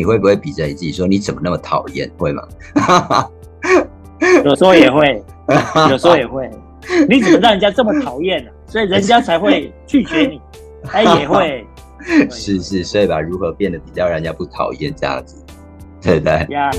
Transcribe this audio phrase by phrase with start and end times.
[0.00, 2.10] 你会不会比着你自己说你怎么那么讨厌？
[2.16, 2.42] 会吗？
[4.46, 5.22] 有时候也会，
[5.90, 6.50] 有时候也会。
[7.06, 8.50] 你怎么让人家这么讨厌呢？
[8.66, 10.40] 所以人家才会拒绝你。
[10.90, 11.66] 哎，也会。
[12.32, 15.36] 是是，所以吧，如何变得比较让人家不讨厌这样子，
[16.00, 16.46] 对不对？
[16.48, 16.70] 呀。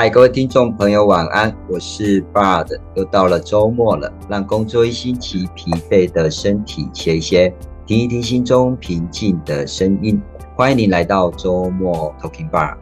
[0.00, 1.52] 嗨，各位听众朋友，晚安！
[1.68, 7.52] 我是 Bard，又到了周末了，让工作一星期疲惫的身体歇一歇，
[7.84, 10.22] 听一听心中平静的声音。
[10.54, 12.78] 欢迎您来到周末 Talking Bar。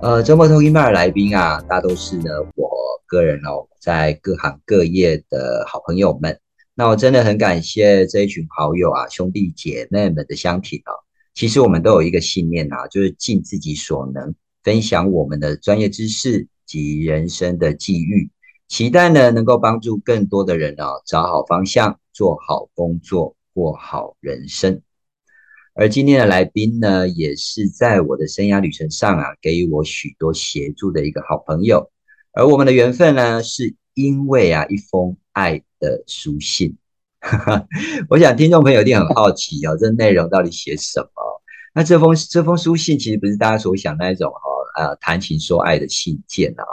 [0.00, 2.70] 呃，周末 Talking Bar 来宾啊，大都是呢我
[3.08, 6.38] 个人哦，在各行各业的好朋友们。
[6.76, 10.94] 那我真的很感谢这一群好友啊，兄弟姐妹们的相挺啊。
[11.34, 14.32] 其实我们都有一个信念啊，就是尽自己所能。
[14.62, 18.30] 分享我们的专业知识及人生的际遇，
[18.68, 24.80] 期待呢能够帮助更多的人啊找好方向，做好工作，过好人生。
[25.74, 31.90] 而今天的来宾呢，也是在我的生涯旅程上啊，给予我许多协助的一个好朋友。
[32.32, 36.76] 而我们的缘分呢，是因为啊一封爱的书信。
[38.10, 41.42] 我想听众朋友一定很好奇哦，这内容到底写什么？
[41.74, 44.51] 那这封这封书信其实不是大家所想那一种哈。
[44.76, 46.64] 呃，谈情说爱的信件啊，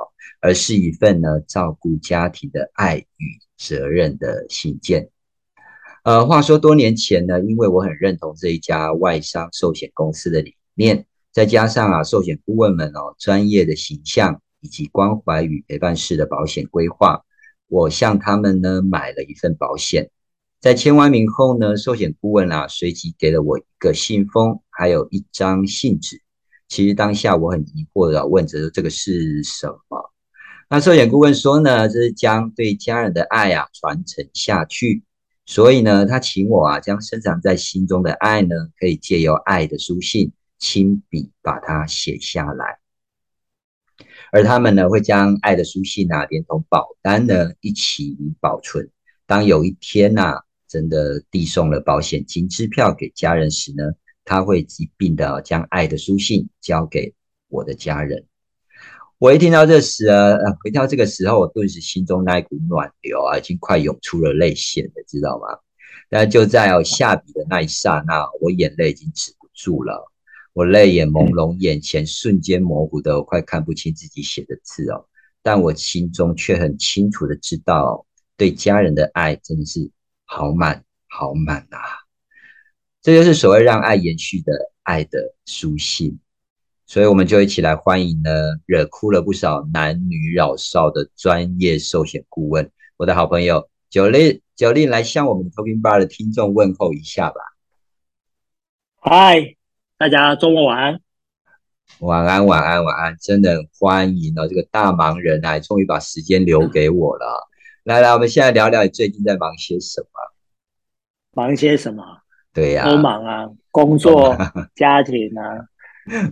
[0.41, 5.09] 而是一份呢照顾家庭的爱与责任的信件。
[6.03, 17.23] 呃，话说多年前呢，因为我很认同这一家外商寿险公司的理念，再加上啊寿险顾问们哦专业的形象以及关怀与陪伴式的保险规划，
[17.67, 20.09] 我向他们呢买了一份保险。
[20.61, 26.21] 在签完名后呢，寿险顾问啊随即给了我一个信封，还有一张信纸。
[26.69, 30.13] 其实当下我很疑惑的问着这个是什么？
[30.69, 35.03] 那寿险顾问说呢，这是将对家人的爱啊传承下去，
[35.47, 42.77] 所以呢，他请我啊将深藏在心中的爱呢，可以借由爱的书信亲笔把它写下来，
[44.31, 48.91] 而他们呢会将爱的书信啊连同保单呢一起保存。
[49.25, 53.85] 当有一天呐真的递送了保险金支票给家人时呢？
[54.29, 57.11] 他会疾病的将爱的书信交给
[57.47, 58.27] 我的家人。
[59.17, 65.47] 我一听到这时啊，一听到这个时候，我顿时心中那一股暖流啊，已经快涌出了泪腺了，知道吗？
[66.09, 70.11] 但就在哦下笔的那一刹那，我眼泪已经止不住了，
[70.53, 75.07] 我泪眼朦胧，眼前瞬间模糊的，我快看不清自己写的字哦。
[75.41, 78.05] 但我心中却很清楚的知道，
[78.37, 79.89] 对家人的爱真的是
[80.25, 81.79] 好满好满啊！
[83.01, 84.51] 这就是所谓让爱延续的
[84.83, 86.19] 爱的书信，
[86.85, 88.29] 所以我们就一起来欢迎呢，
[88.65, 97.39] 惹哭了不少男女老少的专业寿险顾问，我的好朋友九令九令来向我们 Talking Bar 的听众问候一下吧。
[98.97, 99.55] 嗨，
[99.97, 100.99] 大家周末晚安，
[101.99, 107.47] 晚安晚安晚安，真的欢迎哦，这个大忙人啊，终于把时间留给我了。
[107.83, 110.07] 来来，我们现在聊聊你最近在忙些什么？
[111.31, 112.03] 忙些什么？
[112.53, 114.35] 对呀，都忙啊，工作、
[114.75, 115.59] 家庭啊，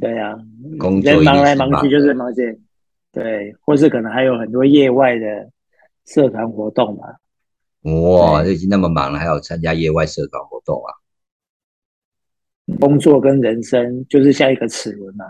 [0.01, 0.35] 对呀，
[0.79, 2.57] 工作忙来忙去就是忙些，
[3.11, 5.50] 对，或是可能还有很多业外的
[6.06, 7.07] 社团活动嘛。
[7.91, 10.89] 哇，都已经那么忙了，还要参加业外社团活动啊？
[12.79, 15.25] 工作跟人生就是像一个齿轮嘛。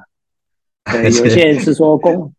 [0.92, 2.34] 对， 有些人是说工，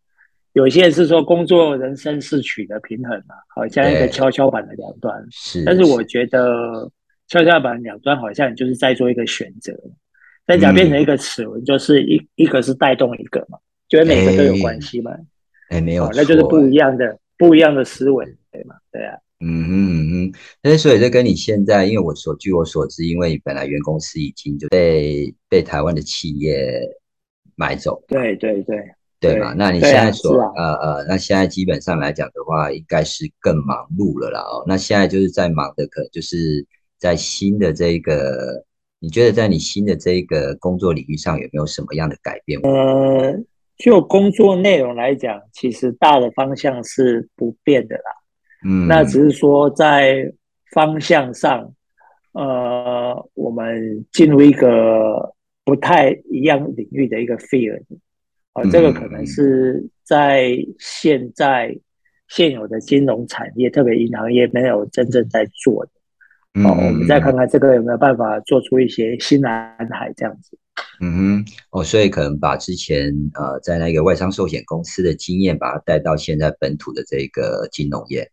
[0.55, 5.25] 有些人是说工作人生是取得平衡嘛，好像一个跷跷板的两端。
[5.31, 6.91] 是，但是我觉得。
[7.29, 9.73] 跷跷板两端好像就是在做一个选择，
[10.47, 15.13] 但假变成一个齿轮，就是一一个是带动一个嘛，觉得每个都有关系嘛？
[15.69, 18.75] 哎，没有，那就是不一样的不一样的思维，对吗？
[18.91, 20.33] 对啊，嗯嗯嗯，
[20.63, 26.81] 但是所以这跟你现在，因为我所据我所知，因为本来原公司已经就被被台湾的企业
[27.57, 28.83] 买走，对对对
[29.21, 29.53] 对嘛？
[29.53, 34.65] 那你现在所呃呃，那现在基本上来讲的话，应该是更忙碌了啦哦。
[34.67, 36.67] 那现在就是在忙的，可能就是。
[36.99, 38.65] 在新的这个，
[38.99, 42.61] 你觉得在你新的这个工作领域上有没有什么样的改变？
[42.63, 43.39] 呃，
[43.77, 48.11] 就工作内容来讲，其实大的方向是不变的啦。
[48.67, 50.33] 嗯，那只是说在
[50.73, 51.73] 方向上，
[52.33, 55.35] 呃，我们进入一个
[55.65, 57.85] 不太一样领域的一个 field，
[58.55, 61.79] 啊，这个可能是在现在
[62.27, 65.93] 现有的金融产业，特别银行业没有真正在做的。
[66.55, 70.59] 哦，我们再看看这个有没有办法做出一些新蓝海这样子。
[71.01, 78.31] 嗯哼，哦，所以可能把之前呃在那个外商寿险公司的经验，把它带到现在本土的这个金融业。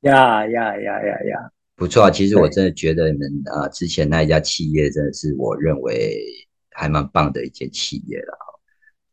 [0.00, 1.50] 呀呀呀呀呀！
[1.76, 6.24] 不错啊，其实我真的觉得你们啊之前那一家企业真的是我认为
[6.70, 8.38] 还蛮棒的一间企业了。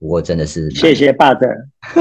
[0.01, 1.47] 不过真的是谢谢爸的，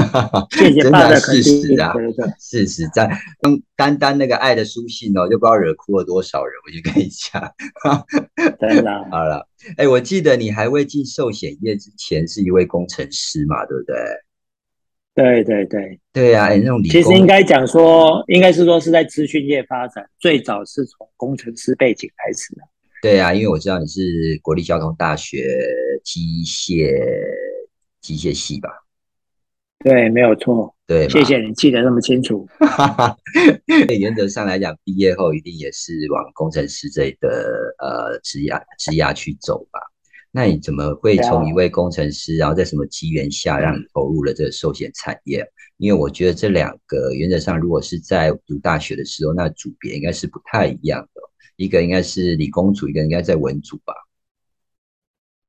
[0.57, 1.93] 谢谢爸的事实啊，
[2.39, 3.07] 事实在
[3.43, 6.55] 单单单那个爱的书信哦，就不知道惹哭了多少人。
[6.65, 7.53] 我就跟你讲，
[8.59, 13.95] 真的 好了，哎，我记得你还未进寿险业之前是一位工程师嘛，对不对？
[15.15, 22.63] 对对对对啊，哎，那种其实应该讲说，应该是说是在资讯业发展，最早是从工程师背景开始的。
[23.03, 25.67] 对啊，因为我知道你是国立交通大学
[26.03, 26.99] 机械。
[28.01, 28.71] 机械系吧，
[29.85, 32.49] 对，没有错，对，谢谢你记得那么清楚。
[33.99, 39.81] 原则上来讲，毕业后一定也是往工程师这个呃职涯职涯去走吧？
[40.33, 45.45] 那你怎么会从一位工程师，然后在什么机缘下让你投入了这个寿险产业？
[45.77, 51.21] 因为我觉得这两个原则上，如果是在读大学的时候，那组别应该是不太一样的，
[51.57, 53.93] 一个应该是理工组，一个应该在文组吧。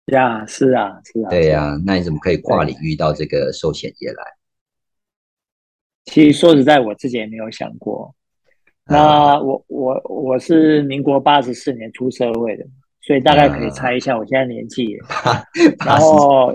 [0.07, 4.23] 呀，是啊，是啊，对呀，那你怎么可以跨领域到这个寿险业来？
[6.05, 8.13] 其实说实在，我自己也没有想过。
[8.85, 12.65] 那我我我是民国八十四年出社会的，
[13.01, 14.97] 所以大概可以猜一下我现在年纪。
[15.85, 16.53] 然后，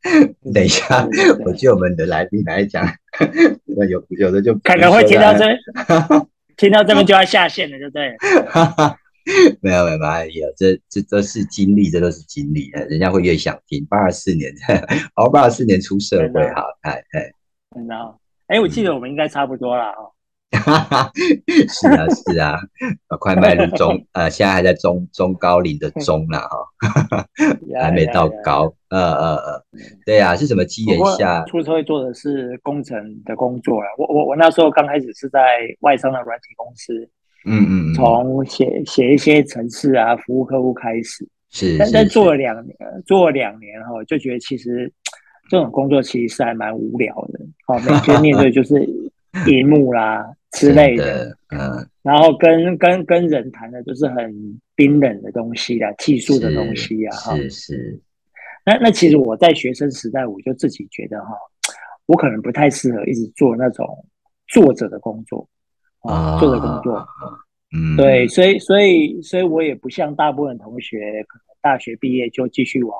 [0.52, 1.06] 等一下，
[1.44, 2.84] 我就我们的来宾来讲，
[3.88, 5.44] 有有的就可能会听到这，
[6.56, 8.16] 听到这边就要下线了，就对。
[9.60, 13.84] 没有没有没有，这这都是经历，这都是经历，人家会越想听。
[13.86, 14.52] 八十四年，
[15.16, 17.30] 哦，八十四年出社会，哈，哎哎，
[17.74, 17.94] 真的，
[18.46, 20.12] 哎，我记得我们应该差不多了哦。
[21.68, 22.56] 是啊是啊，
[23.18, 27.26] 快迈入中， 呃，现在还在中中高龄的中了哈，
[27.80, 29.64] 还没到高，呃呃呃，
[30.06, 31.44] 对呀，是什么机缘下？
[31.46, 33.86] 出社会做的是工程的工作啊。
[33.98, 35.40] 我我我那时候刚开始是在
[35.80, 37.10] 外商的软体公司。
[37.46, 42.76] 嗯嗯，从写写一些程式啊，服务客户开始，是，但但做了两年，
[43.06, 44.92] 做了两年后，就觉得其实
[45.48, 47.40] 这种工作其实是还蛮无聊的。
[47.66, 48.74] 好，每天面对就是
[49.46, 58.00] 荧幕啦之类的，嗯，然后跟跟跟人谈的都是很冰冷的东西啦，技术的东西啊，是是。
[58.64, 61.30] 那那其实我在学生时代，我就自己觉得哈，
[62.06, 64.04] 我可能不太适合一直做那种
[64.48, 65.48] 作者的工作。
[66.06, 67.06] 啊，做的工作，
[67.76, 70.98] 嗯，对，所以，所以，所以我也不像大部分同学，
[71.28, 72.96] 可能大学毕业就继续往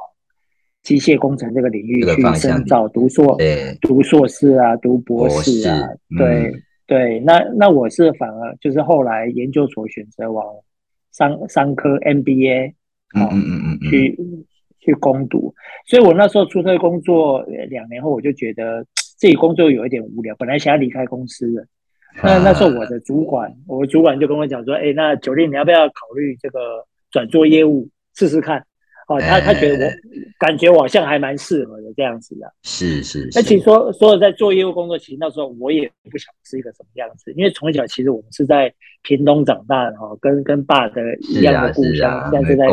[0.82, 3.36] 机械工程这个领域去深造，读硕，
[3.80, 5.88] 读硕士啊，读博士啊，
[6.18, 6.52] 对，
[6.86, 10.44] 对，那那我是反而就是后来研究所选择往
[11.12, 12.72] 商商科 MBA，
[13.14, 14.18] 嗯嗯嗯嗯，去
[14.80, 15.54] 去攻读，
[15.86, 18.84] 所以我那时候出社会工作两年后，我就觉得
[19.16, 21.66] 自己工作有一点无聊，本来想要离开公司的。
[22.22, 28.64] 那那时候我的主管，我主管就跟我讲说：“哎，那九令你要不要考虑这个转做业务试试看？”
[29.08, 29.90] 哦，他他觉得我
[30.36, 32.52] 感觉我好像还蛮适合的这样子的。
[32.64, 33.28] 是是。
[33.36, 42.66] 那其实说说在做业务工作，其实那时候我也不晓得是一个什么样子，因为从小其实我们是在屏东长大的哈，跟跟爸的一样的故乡，现在是在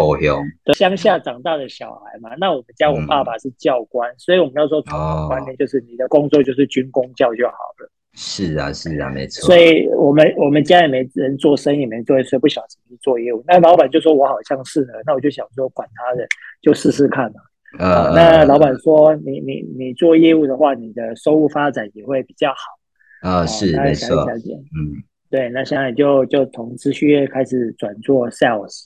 [0.73, 2.31] 乡下长大的小孩嘛。
[2.39, 7.91] 那我们家我爸爸是教官，所以我们那时候传统观念就是你的工作就是军工教就好了。
[8.15, 9.45] 是啊，是啊，没错。
[9.47, 13.43] 所以我们我们家也没人做生意，没做，所以不晓得怎么做业务。
[13.47, 16.27] 那老板就说我好像适合，那我就想说管他的，
[16.61, 17.41] 就试试看嘛。
[17.79, 23.27] 啊，那老板说你你你做业务的话，你的收入发展也会比较好。
[23.27, 24.15] 啊，是没错。
[24.29, 25.01] 嗯，
[25.31, 28.85] 对，那现在就就从资讯业开始转做 sales。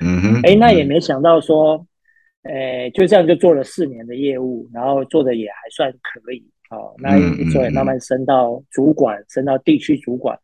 [0.00, 0.40] 嗯哼。
[0.42, 1.86] 哎，那也没想到说，
[2.42, 6.46] 哎，就这样就做了四年的业务，然后做的也还算可以。
[6.68, 10.38] 好，那一所以慢慢升到主管，升到地区主管，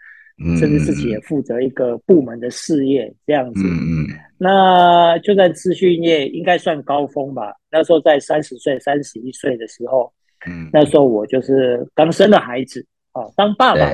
[0.58, 3.62] 甚至自己也负责一个部门的事业这样子。
[3.62, 4.06] 嗯嗯。
[4.38, 7.54] 那就在资讯业应该算高峰吧？
[7.70, 10.12] 那时候在三十岁、三十一岁的时候，
[10.46, 13.92] 嗯，那时候我就是刚生了孩子，啊，当爸爸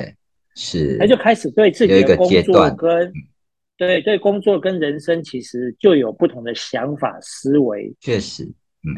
[0.55, 3.11] 是，那就开始对自己的工作跟
[3.77, 7.93] 对对工作跟人生其实就有不同的想法思维。
[7.99, 8.95] 确实，嗯，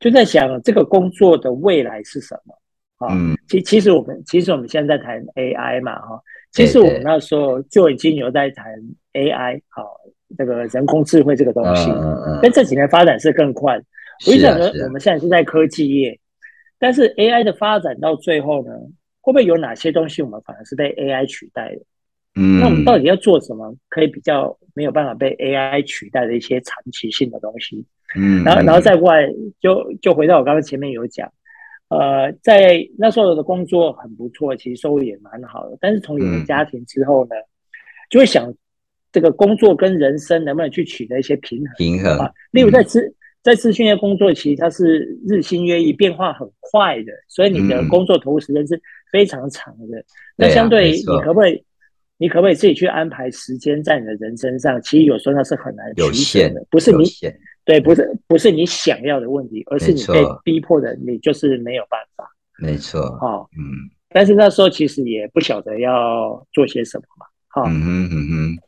[0.00, 2.54] 就在想这个工作的未来是什么。
[2.98, 3.08] 啊，
[3.48, 6.20] 其其实我们其实我们现在在谈 AI 嘛，哈，
[6.52, 8.66] 其实我们那时候就已经有在谈
[9.12, 9.84] AI，好，
[10.36, 11.90] 这个人工智慧这个东西，
[12.42, 13.80] 但这几年发展是更快。
[14.26, 16.18] 我想呢，我们现在是在科技业，
[16.78, 18.72] 但是 AI 的发展到最后呢，
[19.20, 21.82] 会不会有哪些东西我们反而是被 AI 取代的？
[22.34, 27.84] 嗯，那我们到底要做什么，可以比较没有办法被 AI 取代的一些长期性的东西？
[28.16, 29.28] 嗯，然后，然后再过来，
[29.60, 31.30] 就就回到我刚刚前面有讲，
[31.88, 35.76] 呃，在那时候的工作很不错，其实收入也蛮好的。
[35.80, 37.30] 但是从有了家庭之后呢，
[38.10, 38.52] 就会想
[39.10, 41.74] 这个工作跟人生能不能去取得一些平衡？
[41.76, 42.30] 平衡啊。
[42.50, 48.80] 例如在资在资讯业工作，其实它是日新月异，变化很快的，所以你的工作投入时间是
[49.10, 50.04] 非常长的。
[50.36, 51.64] 那相对你可不可以？
[52.20, 54.82] 你可不可以自己去安排时间在你的人身上？
[54.82, 57.04] 其实有时候那是很难取舍的，不是你
[57.68, 62.26] 对，不是不是你想要的问题，而是你被逼迫的，你就是没有办法。
[62.58, 63.60] 没错，哦，嗯，
[64.08, 68.58] 但是那时候其实也不晓得要做些什么嘛，哈，嗯哼嗯哼。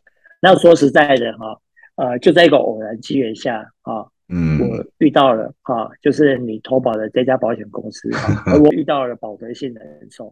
[0.42, 1.59] 那说实在的哈，
[1.97, 8.11] 呃，就在一个偶然机缘下，哈，嗯，我遇到了哈，就是你投保的这家保险公司，
[8.45, 10.30] 而我遇到了保德信人寿，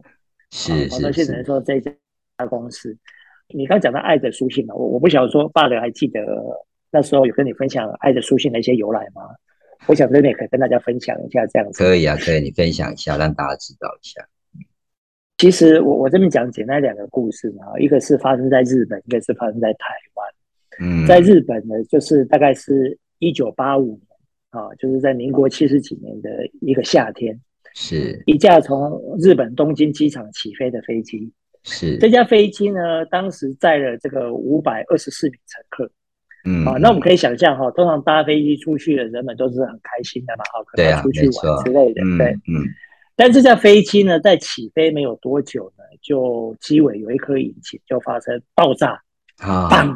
[0.51, 1.91] 是保德信人寿这家。
[2.49, 2.95] 公司，
[3.49, 6.21] 你刚讲到爱的书信嘛，我我不晓得说爸的还记得
[6.91, 9.23] 那时候有跟你分享爱的书信的一些由来吗？
[9.87, 14.27] 我想这边可以跟大家分享一下，这样子可以啊，可以你分享一下，让大家知道一下。
[15.37, 20.27] 其实我我这边讲简单两个故事嘛，一个是发生在日本，一个是发生在台湾。
[20.81, 24.01] 嗯，在日本呢，就是大概是一九八五年
[24.49, 26.29] 啊，就是在民国七十几年的
[26.59, 27.39] 一个夏天，
[27.73, 31.31] 是一架从日本东京机场起飞的飞机。
[31.63, 35.91] 是这架飞机呢，当时载了这个五百二十四名乘客，
[36.45, 42.63] 嗯，啊，那我们可以想象哈，通常搭飞机出去的人们都是很开心的嘛，哈，可能出去玩之类的，对，嗯。
[43.15, 49.01] 但这架飞机呢，在起飞没有多久呢，就机尾有一颗引擎就发生爆炸，
[49.39, 49.93] 啊，砰，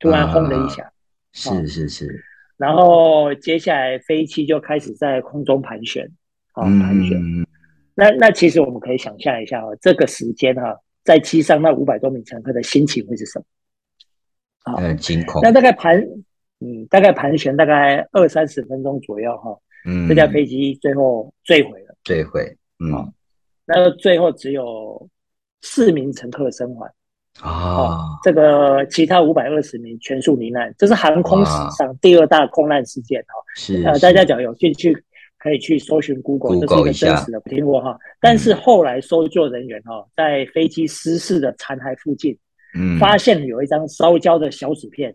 [0.00, 0.90] 突然轰的一下，
[1.32, 2.24] 是是是，
[2.56, 6.04] 然后接下来飞机就开始在空中盘旋，
[6.54, 7.16] 啊，盘旋。
[7.94, 13.44] 那那其实我们可以想象一下哦，这个时间哈，在机上那五百多名乘客的心情会是什么？
[14.66, 15.40] 啊，惊恐。
[15.42, 15.98] 那大概盘，
[16.60, 19.56] 嗯，大概盘旋大概二三十分钟左右哈，
[19.86, 21.94] 嗯，这架飞机最后坠毁了。
[22.04, 22.42] 坠毁，
[22.78, 23.12] 嗯，
[23.64, 25.08] 那最后只有
[25.62, 26.92] 四名乘客生还
[27.40, 33.34] 啊，这个其他五百二十名全数罹难，这是航空史上第二大空难事件哈。
[33.54, 34.96] 是，呃，大家只要有兴趣。
[35.38, 37.96] 可以去搜寻 Google，这是一个真实的，听过哈。
[38.20, 42.36] 但是后来搜救人员哈，在飞机失事的残骸附近，
[42.76, 45.14] 嗯，发现有一张烧焦的小纸片。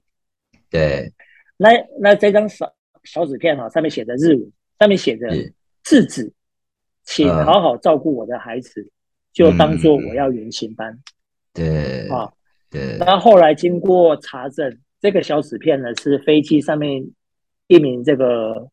[0.69, 1.11] 对，
[1.57, 5.27] 那那这张小小纸片哈，上面写着日文，上面写着
[5.83, 6.33] “字子，
[7.05, 8.89] 请好好照顾我的孩子，
[9.31, 10.97] 就当做我要原型班。”
[11.53, 12.31] 对，啊，
[12.69, 12.97] 对。
[12.99, 17.05] 那后来经过查证，这个小纸片呢，是飞机上面
[17.67, 18.69] 一名这个。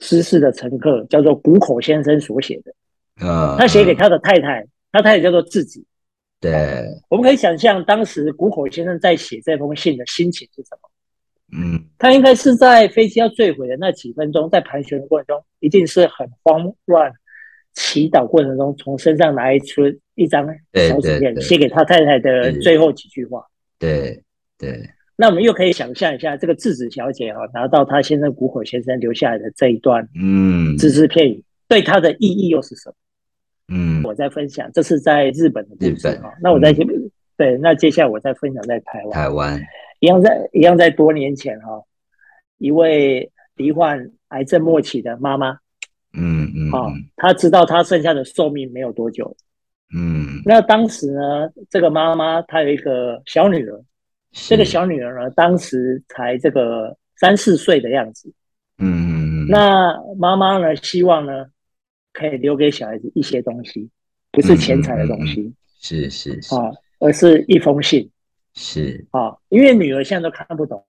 [0.00, 5.86] 失事的乘客叫做谷口先生所写的，啊，他写给他的太太，他太太叫做自己。
[6.50, 10.90] 对，我们可以想象当时谷口先生在写这封信的心情是什么？
[11.56, 17.10] 嗯，他应该是在飞机要坠毁的那几分钟，在盘旋的过程中，一定是很慌乱，
[17.72, 19.82] 祈祷过程中，从身上拿出
[20.16, 23.42] 一张小纸片，写给他太太的最后几句话。
[23.78, 24.22] 对
[24.58, 24.82] 对。
[25.16, 32.94] 那我们又可以想象一下，这个智子小姐哈，拿到她先生谷口先生留下来的这一段嗯只字片语，对她的意义又是什么？
[33.68, 36.32] 嗯，我在分享，这是在日本的故事哈。
[36.40, 36.72] 那我在
[37.36, 39.10] 对，那接下来我再分享在台湾。
[39.12, 39.60] 台湾。
[40.00, 41.82] 一样在一样在多年前哈，
[42.58, 45.56] 一位罹患癌症末期的妈妈，
[46.12, 49.34] 嗯嗯，啊，她知道她剩下的寿命没有多久，
[49.94, 53.80] 嗯，那当时呢，这个妈妈她有一个小女儿。
[54.48, 58.28] 这个小女儿呢，当时才这个三四岁的样子，
[58.78, 61.46] 嗯嗯嗯，那妈妈呢，希望呢，
[62.14, 63.90] 可以留给小孩子一些东西，
[64.32, 66.54] 不是钱财的东西，是是是。
[66.54, 68.10] 啊，而是一封信，
[68.54, 69.06] 是。
[69.10, 70.82] 啊，因为女儿现在都看不懂，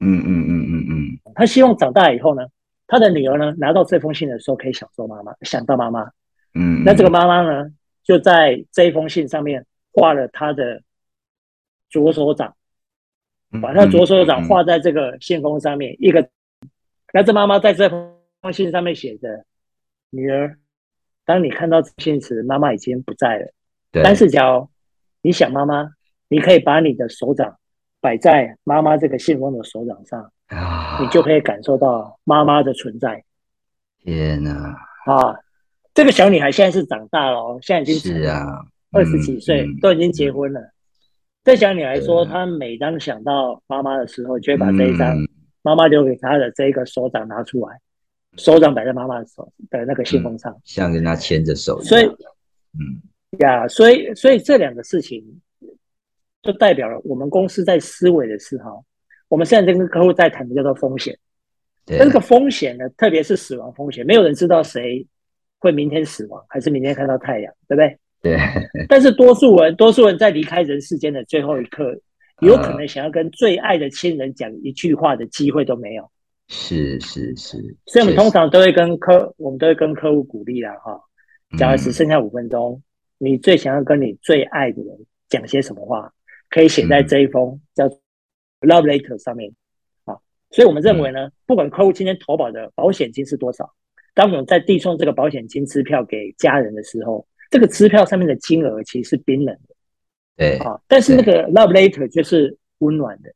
[0.00, 2.42] 嗯嗯嗯嗯嗯，她希望长大以后呢，
[2.88, 6.10] 她的女儿呢，拿到这封信的时候，可以想到妈妈，想到妈妈，
[6.54, 7.70] 嗯，那这个妈妈呢，
[8.02, 10.82] 就在这一封信上面画了她的
[11.88, 12.56] 左手掌。
[13.60, 16.26] 把他左手掌画在这个信封上面，一个，
[17.12, 18.16] 那这妈妈在这封
[18.50, 19.44] 信上面写着
[20.08, 20.58] ：“女儿，
[21.32, 23.50] 当你看到信时，妈妈已经不在了。
[23.90, 24.68] 但是，假如
[25.22, 25.88] 你想妈妈，
[26.28, 27.56] 你可以把你的手掌
[28.02, 30.30] 摆在妈妈这个信封的手掌上，
[31.00, 33.24] 你就可以感受到妈妈的存在。”
[34.04, 34.76] 天哪！
[35.06, 35.38] 啊，
[35.94, 38.44] 这个小女孩现在是长大了哦，现在已经是啊，
[38.90, 40.60] 二十几岁，都已经结婚了。
[41.42, 45.16] 对小女孩说，她每当想到妈妈的时候，就会把这一张
[45.62, 47.80] 妈妈留给她的这个手掌拿出来，
[48.36, 51.82] 手掌摆在妈妈的手的那个信封上，像跟他牵着手。
[51.82, 53.02] 所以，嗯，
[53.40, 55.22] 呀，所以所以这两个事情
[56.42, 58.84] 就代表了我们公司在思维的时候，
[59.28, 61.18] 我们现在跟客户在谈的叫做风险。
[61.86, 65.06] 那这个风险呢，特别是死亡风险，没有人知道谁
[65.58, 67.98] 会明天死亡，还是明天看到太阳，对不对？
[68.22, 68.38] 对。
[68.88, 72.00] 但是多数人，多数人在离开人世间的最后一刻，
[72.40, 76.10] 有可能想要跟最爱的亲人讲一句话的机会都没有。
[76.54, 77.76] 是是是。
[77.86, 81.00] 所以我们通常都会跟客，我们都会跟客户鼓励了哈。
[81.56, 82.82] 假如只剩下五分钟，
[83.16, 86.12] 你最想要跟你最爱的人讲些什么话？
[86.50, 87.88] 可以写在这一封叫
[88.60, 89.50] love letter 上面。
[90.04, 90.18] 啊
[90.50, 93.72] 所以我们认为呢，不管客户今天投保的保险金是多少，
[94.12, 99.74] 当我们在递送这个保险金支票给家人的时候，这个支票上面的金额其实是冰冷的，
[100.36, 100.78] 对啊。
[100.86, 103.32] 但是那个 love letter 就是温暖的，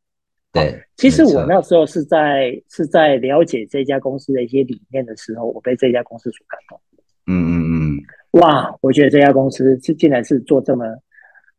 [0.61, 0.83] 对。
[0.97, 6.81] 其实我那时候是在是在了解这家公司的一些理念的时候，我被这家公司所感动。
[7.27, 8.41] 嗯嗯嗯。
[8.41, 10.85] 哇，我觉得这家公司是竟然是做这么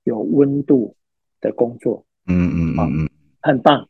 [0.04, 0.96] 有温度
[1.42, 2.06] 的工作。
[2.28, 3.10] 嗯嗯嗯嗯，
[3.42, 3.88] 很棒。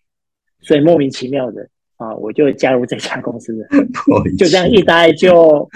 [0.59, 3.67] 所以莫名其妙的啊，我就加入这家公司了，
[4.37, 5.67] 就这样一待就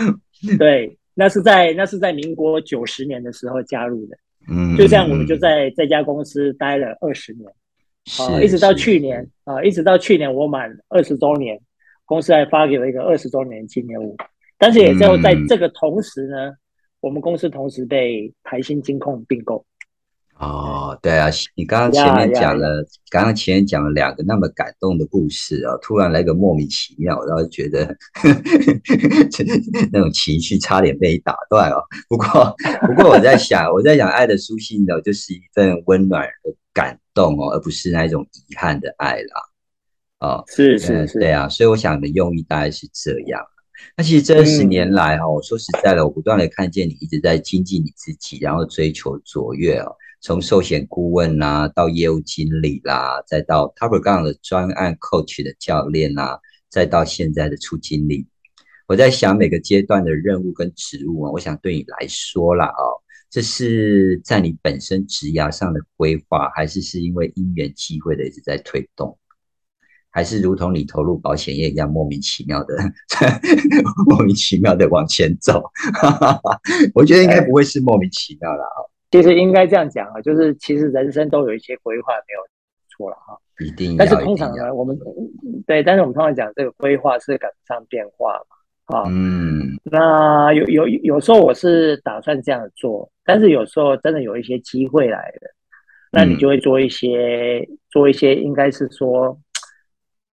[0.57, 4.17] 对，那是在那是在民国九十年的时候加入的，
[4.49, 7.47] 嗯，就这样我们就在这家公司待了二十年，
[8.19, 11.59] 啊，一直到去年啊，一直到去年我满二十周年，
[12.05, 14.15] 公司还发给我一个二十周年纪念物，
[14.57, 16.53] 但是也就在这个同时呢，
[16.99, 19.65] 我们公司同时被台新金控并购。
[20.41, 27.95] 哦，对啊，你刚刚前面讲了，刚刚前面讲了两个那么感动的故事啊，突然来个莫名其妙，然后觉得
[29.93, 31.83] 那种情绪差点被打断哦。
[32.09, 32.55] 不过，
[32.87, 39.41] 不过我在想，我在想，爱的书信呢，就是一份温暖的感动哦，而不是那一种遗憾的爱啦。
[40.21, 43.39] 哦，是是是，对啊，所以我想的用意大概是这样。
[43.95, 49.95] 那其实这十年来哈，我说实在的，我不断的看见你一直在精进你自己，然后追求卓越哦。
[50.23, 58.27] 从寿险顾问啦，到业务经理啦，再到 Top 杠的专案 Coach 的教练啦，再到现在的出经理，
[58.87, 69.17] 我在想每个阶段的任务跟职务啊，我想对你来说啦，哦，这是在你本身职涯上的规划，还是是因为因缘机会的一直在推动，
[70.11, 72.75] 还是如同你投入保险业一样莫名其妙的
[74.05, 75.63] 莫名其妙的往前走？
[76.93, 78.90] 我觉得应该不会是莫名其妙的啊。
[79.11, 82.39] 其实应该这样讲啊，就是其实人生都有一些规划没有
[82.87, 83.97] 错了哈，一定。
[83.97, 84.97] 但是通常呢，我们
[85.67, 88.41] 对，但是我们通常讲这个规划是赶不上变化
[88.87, 89.77] 嘛，啊，嗯。
[89.83, 95.47] 那有有有时候我是打算这样做，但是有时候真的有一些机会来的，
[96.09, 99.37] 那你就会做一些做一些，应该是说，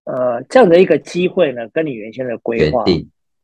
[0.04, 2.84] 呃，这样的一个机会呢，跟你原先的规划，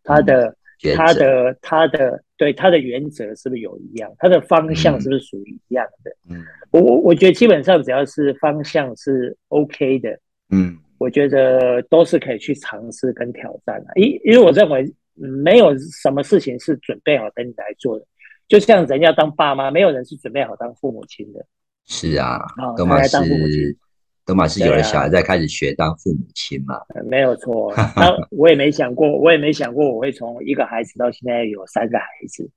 [0.04, 0.56] 它的。
[0.94, 4.12] 它的它的对它的原则是不是有一样？
[4.18, 6.10] 它的方向是不是属于一样的？
[6.28, 10.18] 嗯，我我我觉得基本上只要是方向是 OK 的，
[10.50, 13.92] 嗯，我觉得都是可以去尝试跟挑战的。
[13.94, 18.04] 因因为我认为没有什么事情是准备好等你来做的。
[18.46, 21.46] 就像人要当爸妈，没有人是准备好当父母亲的。
[21.86, 22.40] 是啊，
[22.76, 23.76] 都来当父母亲。
[24.26, 26.80] 都嘛是有了小孩再开始学当父母亲嘛？
[27.10, 32.48] 没有错，那我也没想过，我也没想过我会从一个孩子到现在有三个孩子，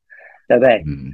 [0.48, 0.84] 对不对？
[0.88, 1.12] 嗯，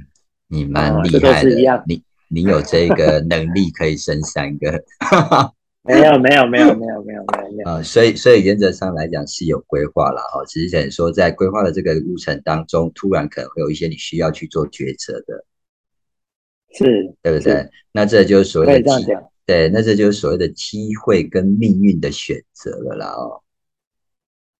[0.48, 4.84] 你蛮厉害的，你你有这个能力可以生三个？
[5.86, 7.82] 没有没有没有没有没有没有啊！
[7.82, 15.44] 所以所以原则上来讲是有规划了哦，只是想说在规划的这个路程当中，突然可能会有一些你需要去做抉择的，
[16.72, 17.68] 是，对不对？
[17.92, 19.22] 那这就是所谓的这样讲。
[19.46, 23.42] 对，那这就是所谓的机会跟命运的选择了啦哦。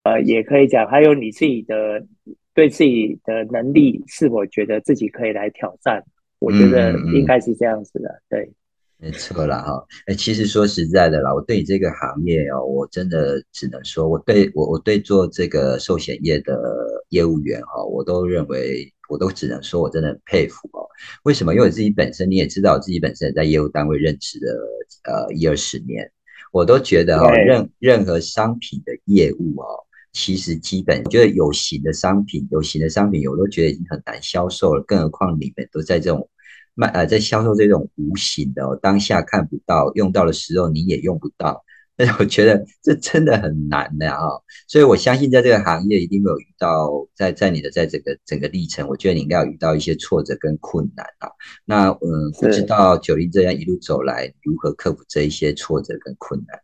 [0.02, 2.06] 呃，也可以讲，还有你自己的
[2.52, 6.04] 对自己的能力是否觉得自己可以来挑战？
[6.38, 8.22] 我觉得应该是这样子的。
[8.28, 8.52] 对，
[8.98, 9.82] 没错啦哈。
[10.06, 16.60] 哎，其实说实在的啦，我对你这个行业哦，我真的只能说，我对我我对做这个寿险业的
[17.08, 18.93] 业务员哈，我都认为。
[19.08, 20.86] 我都只能说，我真的很佩服哦。
[21.24, 21.54] 为什么？
[21.54, 26.10] 因为我自己本身，你也知道，我自己本身也在业务单位任职的呃一二十年，
[26.52, 29.66] 我都觉得哦，任任何商品的业务哦，
[30.12, 34.82] 其实基本我觉得有形的商品，有形的商品，我都觉得已经很难销售了。
[34.86, 36.28] 更何况你们都在这种
[36.74, 41.64] 卖呃，在销售这种无形的，当下看不到，用到的时候你也用不到。
[41.96, 44.26] 但是我觉得这真的很难的啊，
[44.66, 51.30] 所以我相信在这个行业一定会有遇到，在在你的在整个整个历程，我觉得你应该要遇到一些挫折跟困难啊。
[51.64, 56.60] 那嗯，不知道九零这样一路走来，如何克服这一些挫折跟困难？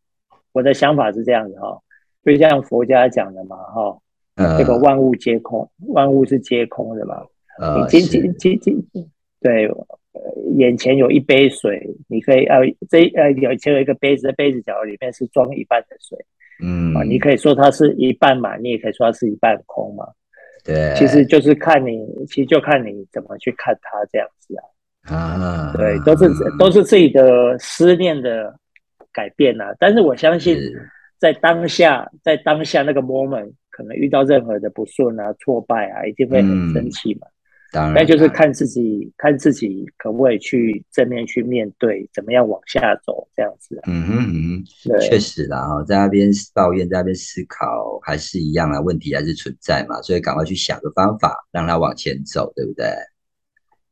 [0.52, 1.80] 我的想法是这样的哈，
[2.24, 3.98] 就像佛家讲的嘛哈，
[4.58, 7.22] 这个万物皆空，万物是皆空的嘛。
[7.58, 8.88] 呃，今今今今
[9.40, 9.68] 对，
[10.56, 16.18] 眼前有一杯水，你可以呃，这呃有前有一个杯子，杯子角里面是装一半的水，
[16.62, 20.04] 嗯啊，你可以说它是一半满，你也可以说它是一半空嘛。
[20.64, 25.16] 对，其实就是看你，其实就看你怎么去看它这样子啊。
[25.16, 28.54] 啊，对，都是都是自己的思念的
[29.12, 29.72] 改变呐。
[29.78, 30.58] 但是我相信，
[31.18, 37.26] 在当下，在当下那个 moment，可能遇到任何的不顺啊、挫败啊，一定会很生气嘛。
[37.72, 43.80] 当然，那就是看自己，看自己可不可以去正面去面对，怎么样往下走这样子。
[43.86, 52.86] 嗯哼嗯哼，确实啦哈，在那边抱怨，在那边思考，还是一样啊，问题还是存在嘛，所以赶快去想个方法，让它往前走，对不对？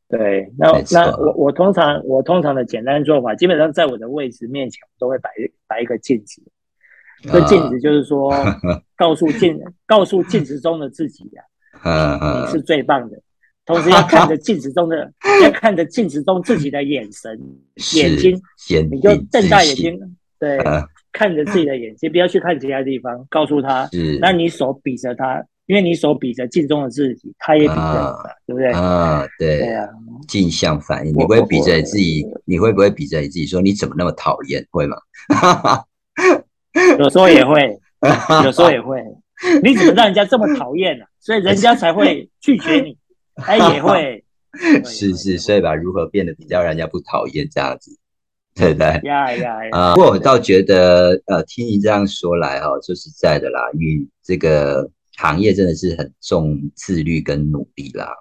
[0.09, 5.31] 对，那那我我通常我通常的简单做法，基本上在我的位置面前，我都会摆
[5.67, 6.43] 摆一个镜子。
[7.23, 8.33] 这镜子就是说，
[8.97, 11.43] 告诉镜告诉镜子中的自己呀，
[12.45, 13.21] 你是最棒的。
[13.69, 15.13] 同时要看着镜子中的，
[15.45, 17.39] 要看着镜子中自己的眼神、
[17.95, 18.41] 眼睛，
[18.91, 20.59] 你就瞪大眼睛，对，
[21.13, 23.27] 看着自己的眼睛，不要去看其他地方。
[23.29, 23.87] 告诉他，
[24.21, 28.73] 那你手比着他，因为你手比着镜中的自己，他也比着你对不对？
[28.73, 29.87] 啊，对，对啊，
[30.27, 34.67] 镜像反应，你会比着自己，你会不会比着你自己说你怎么那么讨厌？
[34.71, 34.97] 会吗？
[36.99, 37.79] 有时候也会，
[38.45, 39.05] 有时候也会。
[39.63, 41.05] 你怎么让人家这么讨厌呢？
[41.21, 42.97] 所以人家才会拒绝你。
[43.47, 44.25] 哎，也会，
[44.85, 47.97] 是是，所以吧，如何变得比较让人家不讨厌这样子，
[48.57, 48.87] 对不对？
[49.05, 49.71] 呀呀呀！
[49.73, 58.13] 啊，不过我倒觉得，呃，听你这样说来，哈，说实在的啦，与这个行业真的是很重自律跟努力啦，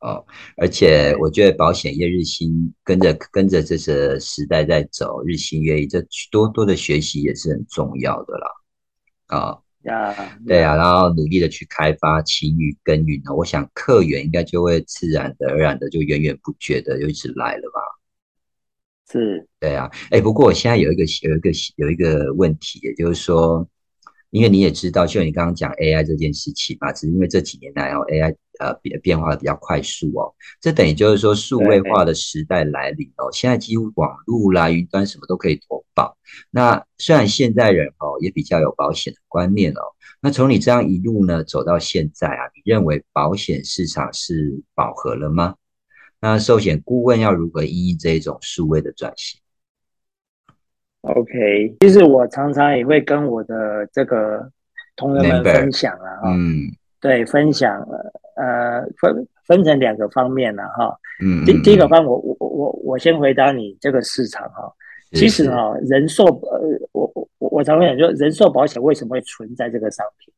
[0.00, 0.24] 哦，
[0.56, 8.48] 而且我觉得保险业日新跟着跟着这些时代在走，日新月异，这多多的学习也是很重要的啦，
[9.26, 9.58] 啊。
[9.82, 10.14] 呀，
[10.46, 17.80] 对啊，然后努力的去开发、勤于耕耘呢，我想客源应该就会自然而然的就源源不绝的就一直来了吧？
[19.10, 23.66] 是，对啊，哎，不过我现在有一个有一个有一个问题，也就是说，
[24.30, 28.34] 因为你也知道，就你刚刚讲 AI 这件事情嘛，只是因为这几年来哦，AI。
[28.60, 33.32] 呃，变变化的比较快速哦，这等于就是说数位化的时代来临哦。
[33.32, 36.14] 现在几乎网络啦、云端什么都可以投保。
[36.50, 39.80] 那虽然现在人哦也比较有保险的观念哦，
[40.20, 45.54] 那从你这样一路呢走到现在啊，你认为保险市场是饱和了吗？
[46.20, 49.39] 那寿险顾问要如何应应这一种数位的转型
[51.02, 54.50] ？OK，其实我常常也会跟我的这个
[54.96, 56.62] 同仁们分享啊，嗯，
[57.00, 57.86] 对，分享。
[58.36, 60.96] 呃，分分成两个方面了哈。
[61.22, 64.72] 嗯，第第一个方，我我我我先回答你这个市场哈。
[65.12, 66.60] 其实哈，人寿呃，
[66.92, 70.32] 我我我常讲，就人寿保险为什么会存在这个商品？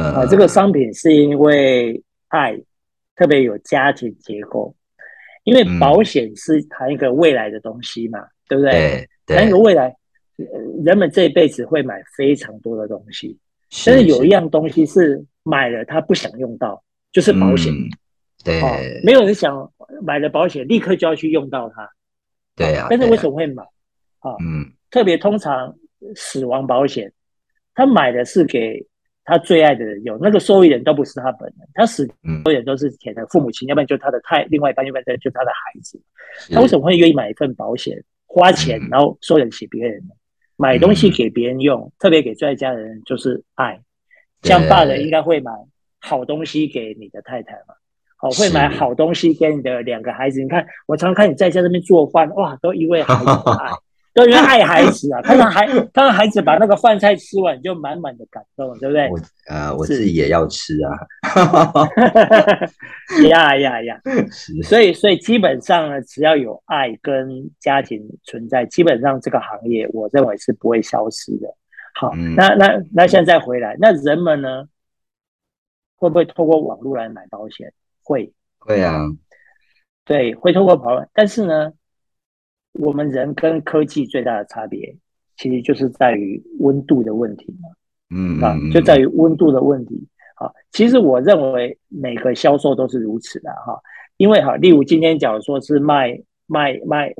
[0.00, 2.58] 啊，这个商品是因为爱，
[3.16, 4.74] 特别有家庭结构。
[5.42, 9.06] 因为保险是谈一个未来的东西嘛，对不对？
[9.26, 9.96] 谈一个未来，
[10.84, 13.38] 人们这一辈子会买非常多的东西，
[13.86, 16.82] 但是有一样东西是买了他不想用到。
[17.12, 17.72] 就是保险，
[18.44, 18.60] 对，
[19.04, 21.88] 没有人想买了保险立刻就要去用到它，
[22.56, 22.88] 对呀。
[22.90, 23.62] 但是为什么会买？
[24.18, 25.72] 啊，嗯，特别通常
[26.16, 27.12] 死亡保险，
[27.72, 28.84] 他买的是给
[29.22, 32.04] 他最爱的人用，那个受益人都不是他本人，他死
[32.44, 36.02] 受益人都是钱的父母亲，要不然就他的太另外一半，要不然就他的孩子。
[36.50, 37.96] 他为什么会愿意买一份保险，
[38.34, 40.02] 花钱然后收人起别人？
[40.56, 43.80] 买东西给别人用，特别给最爱家的人，就是爱。
[44.42, 45.52] 像爸的应该会买。
[46.00, 47.74] 好东西给你的太太嘛？
[48.16, 50.42] 好，会买好东西给你的两个孩子。
[50.42, 53.70] 你看，我常看你在家这边做饭，哇，都因为孩子爱，
[54.14, 55.20] 都因为爱孩子啊。
[55.22, 59.08] 看到孩，看到孩子把那个饭菜吃完，就满满的感动，对不对？
[59.10, 60.96] 我呃，我自己也要吃啊。
[63.28, 64.00] 呀呀呀！
[64.62, 71.48] 所以，所以基本上呢，只要有爱跟家庭存在，基本上这个行业，我认为是不会消失的。
[71.94, 74.64] 好，那那那现在回来，那人们呢？
[75.96, 77.72] 会不会透过网络来买保险？
[78.02, 79.06] 会，会啊，
[80.04, 81.02] 对，会透过跑。
[81.14, 81.72] 但是呢，
[82.74, 84.94] 我们人跟科技最大的差别，
[85.36, 87.68] 其实就是在于温度的问题嘛。
[88.14, 90.06] 嗯啊，就在于温度的问题。
[90.36, 93.80] 好，其实我认为每个销售都是如此的哈。
[94.16, 97.12] 因为哈，例如今天假如说是卖卖卖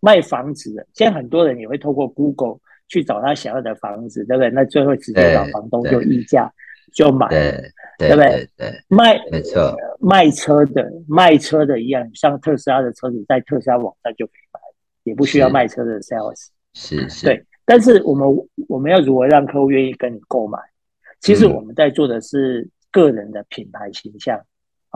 [0.00, 4.50] 卖房子的，现在很多人也会透过 Google 去找他想要的房子，对不对？
[4.50, 6.52] 那最后直接找房东就议价。
[6.92, 7.28] 就买，
[7.98, 8.48] 对不对？
[8.56, 14.43] 对，卖没错，卖车的卖车的一样，像特斯拉的车子在特斯拉网站就可以买，
[15.04, 16.48] 也不需要卖车的 sales。
[16.74, 17.46] 是是，对。
[17.64, 18.28] 但是我们
[18.68, 20.58] 我们要如何让客户愿意跟你购买？
[21.20, 24.38] 其实我们在做的是个人的品牌形象。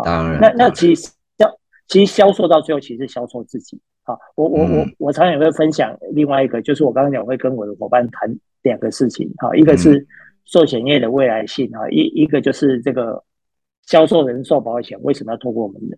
[0.04, 3.80] 当然，那那其实销其实销售到最后其实是销售自己。
[4.02, 9.32] 啊，我我我我常常也会分享另外一个，就是我刚刚讲会跟我的伙伴谈两个事情。
[9.38, 10.06] 好，一个是
[10.44, 13.22] 寿险业的未来性啊，一一个就是这个
[13.86, 15.96] 销售人寿保险为什么要透过我们的？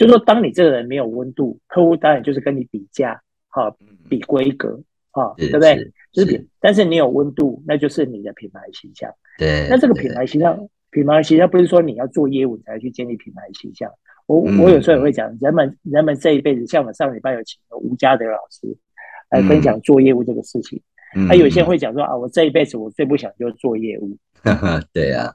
[0.00, 3.70] 就是说，当你这个人没有温度，客户当然就是跟你比价，哈，
[4.08, 5.92] 比规格，哈，对不对？
[6.10, 9.12] 就是比，但是你有温度，那就是你的品牌形象。
[9.36, 10.58] 对，那这个品牌形象，
[10.90, 13.90] 品牌形象不是说你要做业务才去建立品牌形象。
[14.24, 18.74] 我我有时候也会讲，人们人们这一辈子，像我上礼拜有请了吴家德老师
[19.28, 20.80] 来分享做业务这个事情。
[21.28, 24.16] 还有些人会讲说啊，我这一辈子我最不想就是做业务。
[24.94, 25.30] 对呀，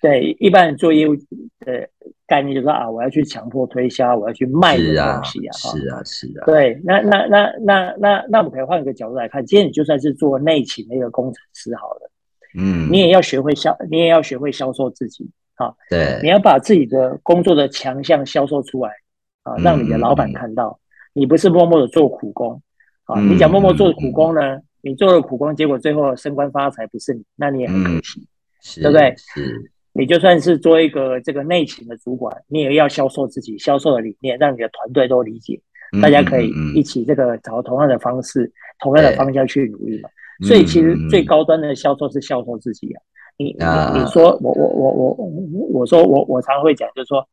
[0.00, 1.14] 对，一般人做业务
[1.60, 1.88] 的
[2.26, 5.52] 概念就是啊，我要去强迫推销，我要去卖的东西啊。
[5.52, 6.46] 是啊，是啊。
[6.46, 12.10] 对，那那那那那那我们可以换一个角度来看，今天你就算是做内勤的一个工程师好了，
[12.58, 15.30] 嗯，你也要学会销，你也要学会销售自己。
[15.56, 18.90] 啊，对，你要把自己的工作的强项销售出来，
[19.42, 20.78] 啊，让你的老板看到，
[21.14, 22.60] 你不是默默的做苦工，
[23.04, 28.28] 啊，你讲默默做苦工呢，你做了苦工，结果最后升官发财不是你，那你也很可惜，
[28.76, 29.14] 对不对？
[29.16, 35.60] 是，你就算是做一个这个内勤的主管，你也要销售自己，销售的理念，让你的团队都理解，
[36.02, 40.10] 大家可以一起这个找同样的方式，同样的方向去努力嘛。
[40.42, 43.00] 所以其实最高端的销售是销售自己啊。
[43.38, 45.16] 你你你说我我我我
[45.72, 47.26] 我说我我常会讲，就是说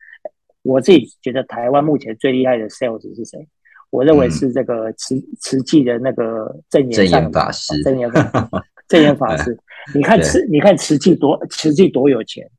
[0.61, 3.45] 我自己觉得台湾目前最厉害的 sales 是谁？
[3.89, 8.49] 我认为是这个慈慈济的那个正言正言法师，正言法
[8.87, 9.57] 正言法师。
[9.93, 12.49] 你看慈你看慈济多慈济多有钱，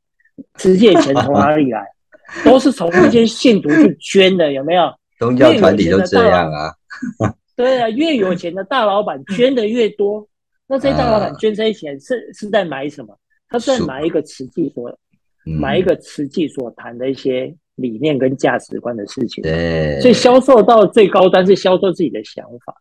[0.59, 1.85] 慈济的钱从哪里来？
[2.45, 4.93] 都是从那些信徒去捐的，有没有？
[5.19, 6.73] 宗教团体都这样啊。
[7.55, 10.27] 对啊，越有钱的大老板 捐的越多，
[10.67, 13.17] 那这些大老板捐这些钱是是在买什么？
[13.49, 14.99] 他在买一个慈济所，
[15.45, 19.43] 买一个慈济所谈的一些理念跟价值观的事情。
[19.43, 22.75] 对，所以销售到最高端是销售自己的想法。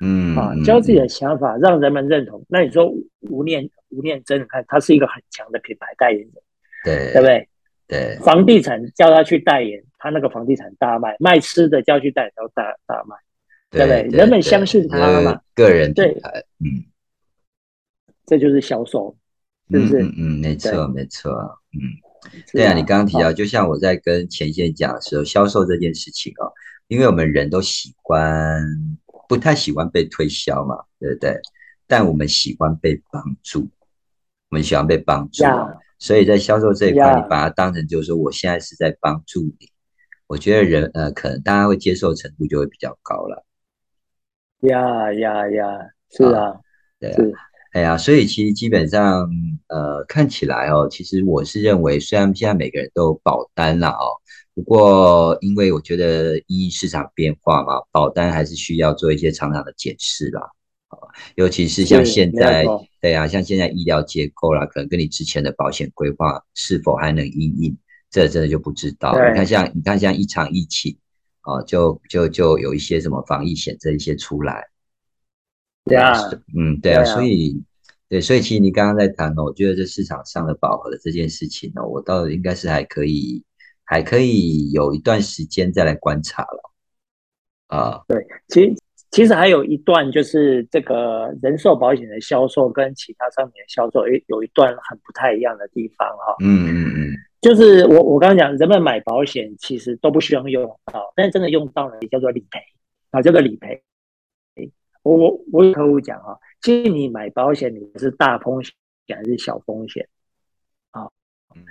[0.00, 2.44] 嗯，啊，教自己的想法让人们认同。
[2.48, 2.88] 那你说
[3.30, 6.32] 吴念吴念真，看他是一个很强的品牌代言人，
[6.84, 7.48] 对，对不对？
[7.86, 13.16] 对，房地产叫他去代言，他那个房地产大卖；卖吃的叫去代言，大大卖，
[13.70, 14.18] 对不对？
[14.18, 16.84] 人们相信他嘛，个人品牌，嗯，
[18.26, 19.16] 这就是销售。
[19.70, 21.30] 是不是嗯，没错没错，
[21.74, 21.92] 嗯，
[22.54, 26.50] 对啊，你刚刚提到，就像我在跟前线讲的时候，销售这件事情哦，
[26.86, 28.64] 因为我们人都喜欢，
[29.28, 31.38] 不太喜欢被推销嘛，对不对？
[31.86, 33.60] 但我们喜欢被帮助，
[34.50, 35.44] 我们喜欢被帮助，
[35.98, 39.70] 所以在销售这一块，你把它当成就是说，我现在是在帮助你，
[40.26, 43.44] 我觉得人呃，可能大家会接受程度就会比较高了。
[44.62, 45.64] 呀呀呀，
[46.10, 46.60] 是啊，
[46.98, 47.16] 对啊。
[47.72, 49.28] 哎呀，所以其实基本上，
[49.68, 54.16] 呃，看起来哦，其实我是认为，虽然现在每个人都有保单了哦，
[54.58, 60.40] 不过因为我觉得依市场变化嘛，保单还是需要做一些常常的检视啦，
[60.88, 60.98] 啊，
[61.36, 62.66] 尤其是像现在，
[63.00, 67.78] 对啊，像现在医疗结构啦，可能跟你之前的保险规划是否还能应应，
[68.10, 69.12] 这真的就不知道。
[69.12, 70.98] 你看像你看像一场疫情，
[71.44, 74.64] 哦，就就就有一些什么防疫险这一些出来。
[75.84, 76.12] 对啊，
[76.56, 77.62] 嗯，对啊，所以，
[78.08, 83.44] 对，所以其实你刚刚在谈哦，我觉得这市场上的饱和的这件事情呢，我倒应该是还可以，
[83.88, 86.70] 还可以有一段时间再来观察了。
[87.68, 88.74] 啊，对，其实
[89.10, 96.36] 其实还有一段就是这个人寿保险的销售跟其他商品的销售，诶，有一段很不太一样的地方哈。
[96.44, 102.60] 嗯嗯嗯，就是我我刚刚讲，人们买保险其实都不需要用到，但是真的用到了，也叫做理赔
[103.10, 103.82] 啊，叫做理赔。
[105.02, 108.74] 我我我有客户讲啊，其实你买保险，你是大风险
[109.08, 110.06] 还是小风险
[110.90, 111.08] 啊？
[111.54, 111.64] 嗯，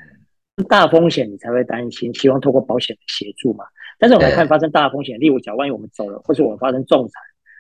[0.63, 3.65] 大风险你才会担心，希望透过保险的协助嘛。
[4.00, 7.13] 但是我们看发生大风险，例如讲万一我们走了，或是我们发生重产，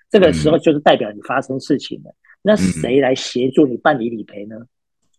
[0.09, 2.13] 这个时候就是代表你发生事情了。
[2.41, 4.55] 那谁来协助你办理理赔呢？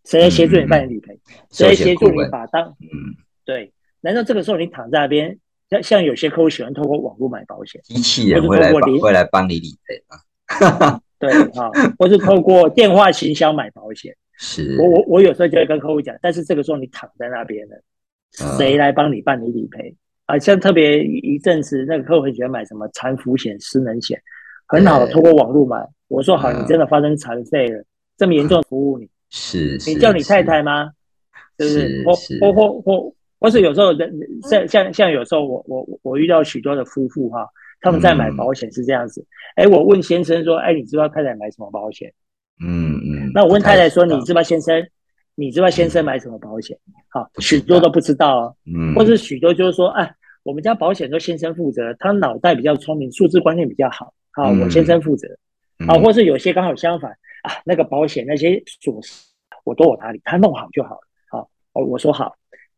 [0.04, 1.18] 谁来协助你办理理赔？
[1.50, 2.62] 谁来协助你把当？
[2.80, 3.14] 嗯，
[3.44, 3.72] 对。
[4.00, 5.38] 难道这个时候你躺在那边，
[5.68, 11.00] 像像有些客户喜欢透过网络买保险，机器人会来会来帮你理赔吗？
[11.18, 17.76] 对啊，或是透过电话行销买保险，是我我我有时候就会跟客户讲，但是这个时候你躺在那边了，
[18.56, 19.94] 谁来帮你办理理赔
[20.26, 20.38] 啊？
[20.38, 24.20] 像特别一阵子，那个客户很喜欢买什么残服险、失能险，
[24.66, 25.76] 很好，通过网络买。
[26.06, 27.84] 我说好，你真的发生残废了，
[28.16, 30.90] 这么严重，服务你， 是你叫你太太吗？
[31.58, 32.04] 是不是？
[32.40, 34.10] 或或或或或是有时候人
[34.48, 37.46] 像像像有时候我我我遇到许多的夫妇哈。
[37.80, 39.24] 他们在买保险是这样子，
[39.54, 42.12] 哎，我问先生说，哎，你知道太太买什么保险？
[42.60, 43.30] 嗯嗯。
[43.34, 44.86] 那我问太太说，你知道先生，
[45.34, 46.78] 你知道先生买什么保险？
[47.08, 48.56] 好，许多都不知道哦。
[48.66, 48.94] 嗯。
[48.94, 55.28] 或是许多就是说，哎，我们家保险都先生负责，他脑袋比较聪明，数字观念比较好，啊，我先生负责，
[55.86, 57.10] 啊，或是有些刚好相反
[57.42, 59.12] 啊，那个保险那些琐事
[59.64, 62.34] 我都我打理，他弄好就好了，好，我我说好，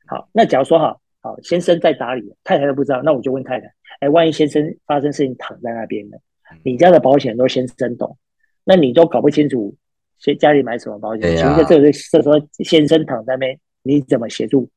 [0.07, 6.17] 好，那假如说好，好，先生在打理，太太都不知道，那我就问太太，哎，万一先生发生事情躺在那边呢？
[6.65, 8.17] 你家的保险都先生懂，
[8.65, 9.75] 那你都搞不清楚，
[10.19, 11.37] 先家里买什么保险？
[11.37, 14.69] 请问这这时候先生躺在那边，你怎么协助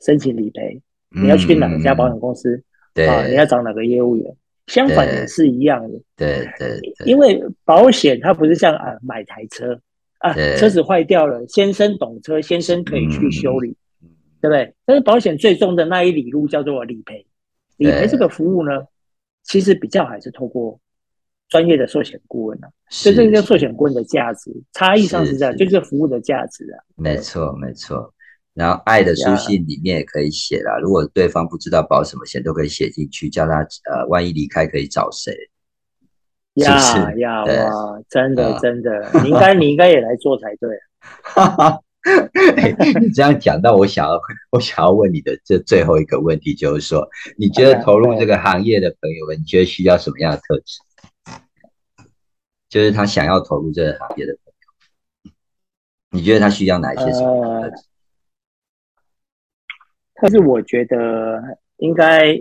[0.00, 0.80] 申请理赔？
[1.10, 2.62] 你要去哪家保险公司？
[2.92, 4.36] 对啊，你要找哪个业务员？
[4.66, 6.00] 相反也是一样的。
[6.16, 9.78] 对对，因为保险它不是像啊买台车
[10.18, 13.76] 啊，车子坏掉了，先生懂车，先生可以去修理，
[14.40, 14.74] 对不对？
[14.84, 17.26] 但是保险最终的那一里路叫做理赔，
[17.76, 18.86] 理赔这个服务呢，
[19.44, 20.80] 其实比较还是透过。
[21.54, 26.82] 专业的寿险顾问啊，所以这个寿险顾问的价值差异上是这样，就是服务的价值啊。
[26.96, 28.12] 没错，没错。
[28.54, 35.32] 然后爱的书信里面也可以写啦，如果对方不知道保什么险，都可以写进去，叫他呃，万一离开可以找谁？
[36.54, 40.76] 呀呀哇，真的真的，你应该你应该也来做才对。
[41.22, 41.80] 哈 哈，
[43.00, 50.80] 你这样讲到我想要我想要问你的这最后一个问题，就是说，你觉得投入这个行业的朋友们，你觉得需要什么样的特质？
[52.74, 54.52] 就是他想要投入这个行业的朋
[55.22, 55.30] 友，
[56.10, 57.84] 你觉得他需要哪一些什么特质？
[60.14, 61.40] 但是我觉得
[61.76, 62.36] 应该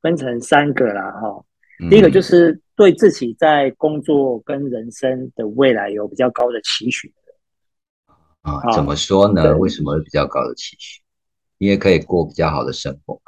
[0.00, 1.44] 分成三个啦，哈。
[1.90, 7.12] 第一个就是对自己在工作跟人生的未来有比较高的期许
[8.40, 9.54] 啊，怎么说呢？
[9.58, 11.02] 为什么会比较高的期许？
[11.58, 13.20] 因为可以过比较好的生活。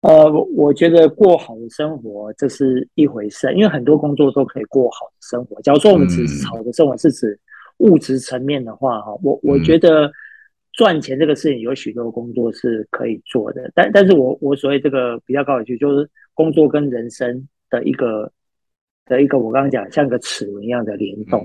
[0.00, 5.60] 呃，我觉得过好的生活这是一回事，因为很多工作都可以过好的生活。
[5.62, 7.36] 假如说我们只好的生活是指
[7.78, 10.08] 物质层面的话，哈，我我觉得
[10.72, 18.30] 赚钱这个事情有许多工作是可以做的，但但是我我所谓这个比较高的就就是工作跟人生的一个
[19.04, 21.40] 的一个，我刚刚讲像一个齿轮一样的联动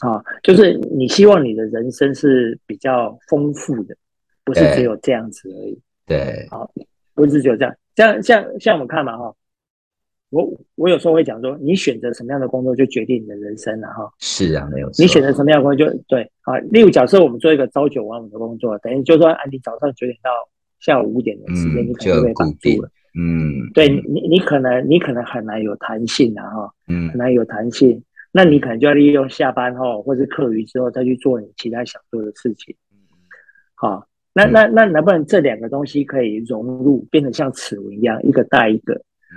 [0.00, 3.96] 啊，就是你希望你的人生是比较丰富的，
[4.44, 5.80] 不是只有这样子而已。
[6.04, 6.68] 对，好。
[7.18, 9.34] 不是就这样，像像像我们看嘛哈，
[10.30, 14.08] 我我有时候会讲说，你选择什么样的工作就决定你的人生了哈。
[14.20, 14.88] 是啊，没有。
[14.98, 16.56] 你选择什么样的工作就对啊。
[16.70, 20.30] 例如，假设我们做一个朝九晚五的工作，等于就说，你早上九点到
[20.78, 22.88] 下午五点的时间，你可能被绑住了。
[23.18, 28.00] 嗯，对你你可能你可能很难有弹性啊哈，嗯，很难有弹性。
[28.30, 32.76] 那你可能就要利用下班后或者课余之后再去做你其他想做的事情。
[33.74, 34.06] 好。
[34.38, 38.94] 那那那能不能这两个东西可以融入，变成像齿轮一样，一个带一个？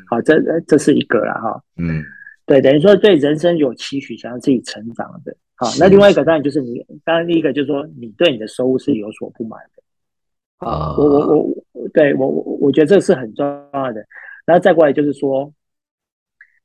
[0.07, 1.63] 好，这这是一个了哈。
[1.75, 2.03] 嗯，
[2.45, 5.35] 对，等于说对人生有期许，想要自己成长的。
[5.55, 10.67] 好，那另外一个当然就是你，当然第一个就是说你对你的收入是有所不满的。
[10.67, 11.37] 啊，我我
[11.73, 14.05] 我，对我我我觉得这是很重要的。
[14.45, 15.51] 然后再过来就是说，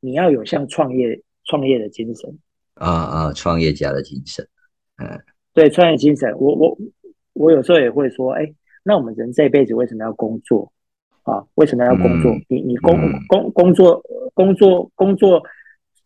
[0.00, 2.38] 你要有像创业创业的精神。
[2.74, 4.46] 啊啊，创业家的精神。
[4.98, 5.18] 嗯，
[5.54, 6.78] 对，创业精神，我我。
[7.36, 8.50] 我有时候也会说，哎，
[8.82, 10.72] 那我们人这一辈子为什么要工作
[11.22, 11.44] 啊？
[11.54, 12.32] 为什么要工作？
[12.48, 15.42] 你你工工工作工作工作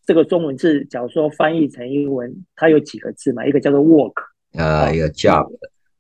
[0.05, 3.47] 这个中文字，假如说翻译成英文，它有几个字嘛？
[3.47, 4.15] 一个叫做 work，
[4.59, 5.49] 啊，一个 job，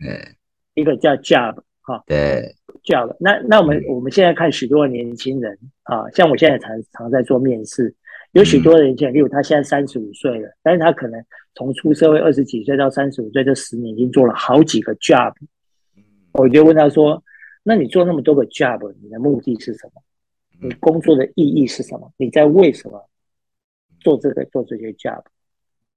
[0.00, 0.34] 哎，
[0.74, 3.14] 一个叫 job，哈，对，job。
[3.20, 7.94] 那那我们我们现在看许多的年轻人啊，像我现在常常在做面试，
[8.32, 11.22] 有许多人，例如他现在三十五岁了，但是他可能。
[11.52, 15.34] 从出社会二十几岁到三十五岁这十年，已经做了好几个 job。
[16.30, 17.20] 我就问他说
[17.64, 20.00] ：“那你做那么多个 job，你的目的是什么？
[20.62, 22.12] 你工作的意义是什么？
[22.16, 23.04] 你在为什么
[23.98, 25.22] 做这个做这些 job？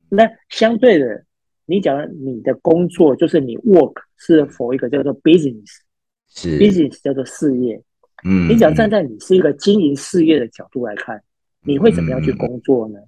[0.10, 1.24] 那相对的，
[1.68, 5.82] 你讲你的工作就是你 work 是否一个叫做 business，
[6.30, 7.80] 是 business 叫做事业。
[8.26, 11.24] 嗯，你只要站在你是一个经营事业的角度来看，
[11.64, 13.00] 你会怎么样去工作呢？”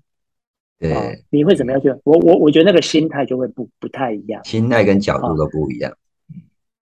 [0.78, 1.90] 对，你会怎么样去？
[2.04, 5.98] 我我我觉得那个心态就会不不太一样，心态跟角度都不一样，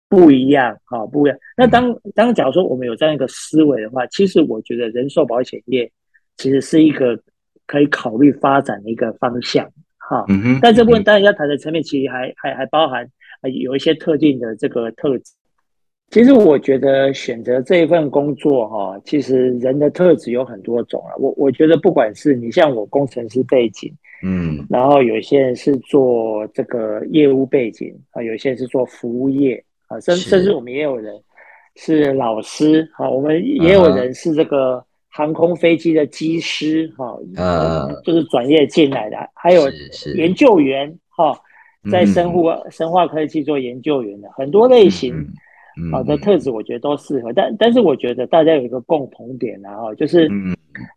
[0.09, 1.37] 不一样，好不一样。
[1.57, 5.91] 那当当假如说我们有这样一个思维的话，其实我觉得人寿保险业
[6.37, 7.21] 其实是一个
[7.67, 9.69] 可以考虑发展的一个方向，
[9.99, 10.25] 哈。
[10.29, 10.59] 嗯哼。
[10.63, 13.11] 但这部分当然要谈的层面，其实还还还包含
[13.61, 15.33] 有一些特定的这个特质。
[16.11, 21.15] 其实我觉得选择这一份工作，哈，其实人的特质有很多种啊。
[21.17, 23.95] 我我觉得不管是你像我工程师背景，
[24.25, 31.15] 嗯，然后有些人是做这个业务背景啊，有些人是做服务业啊，甚甚至我们也有人
[31.77, 39.71] 是老师啊，我们也有人是这个航空飞机的机师哈，呃，就是转业进来的，还有
[40.17, 41.39] 研究员哈，
[41.89, 45.15] 在生物生化科技做研究员的很多类型。
[45.91, 47.33] 好的特质，我觉得都适合。
[47.33, 50.29] 但但是我觉得大家有一个共同点啊，哈，就是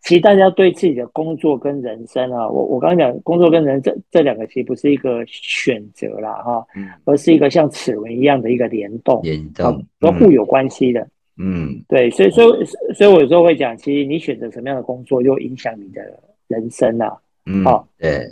[0.04, 6.66] 其实大家对自己的工作跟人生啊，我我刚刚讲工作跟人这这两个其实不是一个选择啦，哈，
[7.06, 11.08] 而是一个像齿轮一样的一个联动，联动都互有关系的。
[11.38, 16.02] 嗯，对，所以所以所以我有时候会讲，其实你选择什么样的工作，又影响你的
[16.48, 17.18] 人生啊。
[17.46, 18.30] 嗯，好，对。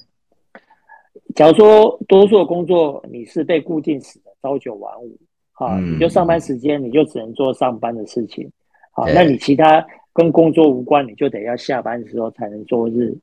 [1.33, 5.17] 假如说多数的工作你是被固定死的，朝九晚五，
[5.61, 8.49] 好，你就上班时间你就只能做上班的事情，
[8.91, 13.15] 好，那你其他跟工作无关，你就得要下班的时候才能做日，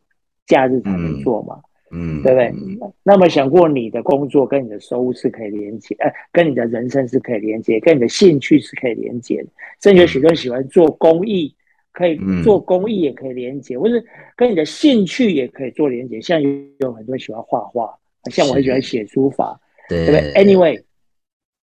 [0.46, 1.60] 假日才能做嘛，
[1.90, 2.54] 嗯，对不对？
[3.02, 9.48] 那么想过你的工作跟你的收入是可以连接，哎，跟你的人生是可以连接，跟你的兴趣是可以连接的，
[9.82, 11.54] 甚至有许多人喜欢做公益。
[11.90, 13.94] 可以做公益，也可以连接，或者
[14.36, 16.20] 跟你的兴趣也可以做连接。
[16.20, 17.92] 像有有很多人喜欢画画，
[18.30, 19.58] 像我很喜欢写书法，
[19.88, 20.80] 对不对？Anyway，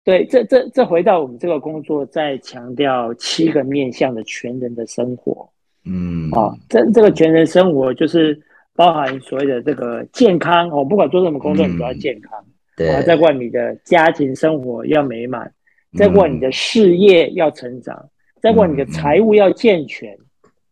[0.03, 5.47] 对，这这这回到我们这个工作，在强调七个面向的全人的生活。
[5.85, 8.39] 嗯，啊，这这个全人生活就是
[8.75, 12.43] 包含所谓的这个健康哦，不管做什么工作，你都要健康。
[12.75, 15.51] 对，啊再过你的家庭生活要美满，
[15.97, 18.09] 再过你的事业要成长。
[18.41, 20.13] 再过来，你的财务要健全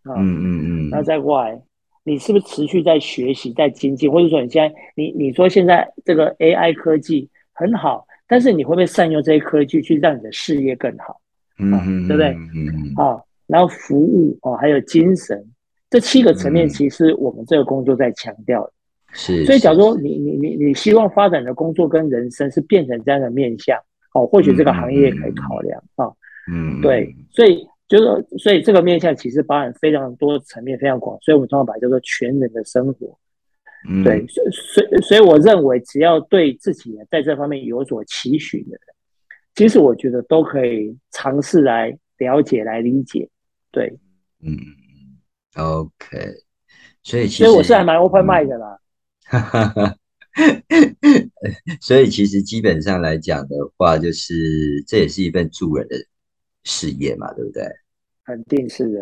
[0.04, 1.62] 啊，嗯嗯嗯，那再过来，
[2.06, 11.20] 你是不是持续在学习、在精进，或者说你现在，你你说现在这个 AI 科技很好，但是你会不会善用这些科技去让你的事业更好？
[11.60, 12.30] 嗯，对不对？
[12.54, 15.44] 嗯，啊，然后服务哦，还有精神，
[15.90, 18.74] 这七个层面，其实我们这个工作在强调的。
[19.14, 23.80] 是，所以假如说你你你你希望发展的工作跟人生是变成这样的面向，
[24.14, 26.12] 哦，或许这个行业可以考量啊。
[26.52, 33.18] 嗯，对，所以就是，所以这个面向其实包含非常多层面，非常广，所以我们通常把它叫做全人的生活。
[33.88, 38.80] 嗯，对，所所所以我认为，只要对自己在这方面有所期许的人，
[39.56, 43.30] 其实我觉得都可以尝试来了解、来理解。
[43.72, 44.00] 对，
[44.42, 44.58] 嗯
[45.56, 45.92] ，OK，
[47.04, 48.80] 所以其实，所以我是还蛮 open mind 的啦。
[49.26, 49.96] 哈哈哈，
[51.82, 55.96] 所以其实基本上来讲的话，就是这也是一份助人的。
[56.70, 57.64] 事业嘛，对不对？
[58.28, 59.00] 肯定是的。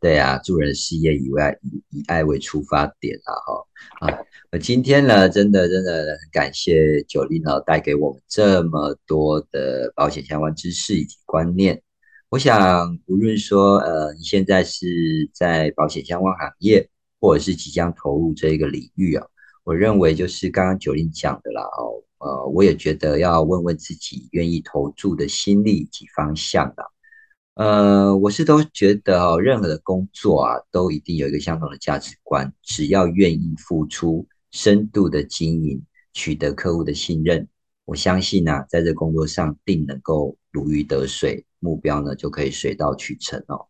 [0.00, 4.18] 对啊，助人事业以外，以以爱为出发点啊，哈啊！
[4.50, 11.80] 我今天呢，真的真的很感谢九零呢，带给我们这么多的保险相关知识以及观念。
[12.30, 19.24] 我想，无论说呃，你现在是在保险相关行业，或者是即将投入这一个领域啊，
[19.62, 26.82] 我认为就是刚刚九零讲的啦，哦，呃，我也觉得要问问自己愿意投注的心力以及方向的。
[27.54, 32.52] 呃，我是都觉得哦，任何的工作啊，都一定有一个相同的价值观。
[32.62, 35.80] 只要愿意付出、深度的经营，
[36.12, 37.46] 取得客户的信任，
[37.84, 43.66] 我相信呢，在这工作上定能够如鱼得水，目标呢就可以水到渠成哦。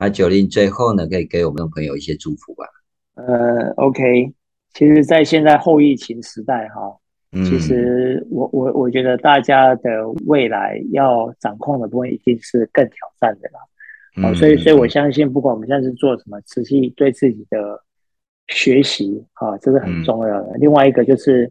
[0.00, 2.64] 那九零最后呢，可以给我们的朋友一些祝福吧。
[3.14, 4.34] 呃，OK，
[4.74, 6.98] 其实，在现在后疫情时代哈。
[7.32, 17.82] 其实我我我觉得大家的未来要掌控的部分一定是更挑战的啦，哦，所以所以我相信，不管我们现在是做什么，持续对自己的
[18.48, 20.52] 学习啊，这是很重要的。
[20.58, 21.50] 另外一个就是，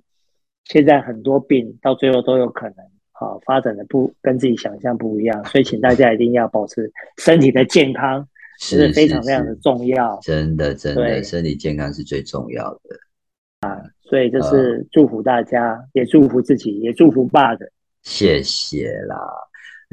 [0.66, 2.76] 现在很多病到最后都有可能
[3.14, 8.28] 啊发展的不跟自己想象不一样，所以请大家一定要保持身体的健康，
[8.60, 10.20] 是非常非常的重要。
[10.22, 13.82] 真的真的，身体健康是最重要的啊。
[14.12, 17.72] 所以就是祝福大家，也祝福自己，也祝福爸的。
[18.04, 19.16] 谢谢啦，